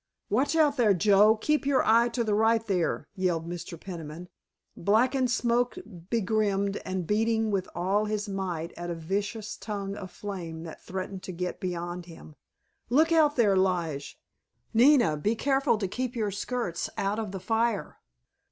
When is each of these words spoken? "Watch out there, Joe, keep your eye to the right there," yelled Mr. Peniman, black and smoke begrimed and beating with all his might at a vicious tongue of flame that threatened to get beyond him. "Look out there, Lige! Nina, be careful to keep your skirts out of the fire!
"Watch 0.31 0.55
out 0.55 0.77
there, 0.77 0.95
Joe, 0.95 1.37
keep 1.37 1.63
your 1.63 1.83
eye 1.85 2.09
to 2.09 2.23
the 2.23 2.33
right 2.33 2.65
there," 2.65 3.07
yelled 3.13 3.47
Mr. 3.47 3.79
Peniman, 3.79 4.29
black 4.75 5.13
and 5.13 5.29
smoke 5.29 5.77
begrimed 6.09 6.77
and 6.77 7.05
beating 7.05 7.51
with 7.51 7.69
all 7.75 8.05
his 8.05 8.27
might 8.27 8.71
at 8.75 8.89
a 8.89 8.95
vicious 8.95 9.55
tongue 9.55 9.95
of 9.95 10.09
flame 10.09 10.63
that 10.63 10.81
threatened 10.81 11.21
to 11.21 11.31
get 11.31 11.59
beyond 11.59 12.07
him. 12.07 12.33
"Look 12.89 13.11
out 13.11 13.35
there, 13.35 13.55
Lige! 13.55 14.19
Nina, 14.73 15.17
be 15.17 15.35
careful 15.35 15.77
to 15.77 15.87
keep 15.87 16.15
your 16.15 16.31
skirts 16.31 16.89
out 16.97 17.19
of 17.19 17.31
the 17.31 17.39
fire! 17.39 17.99